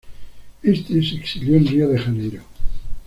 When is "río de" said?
1.67-1.99